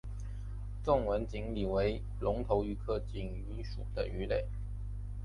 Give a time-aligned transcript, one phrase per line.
[0.83, 4.43] 纵纹锦鱼为隆头鱼科锦鱼属的鱼类。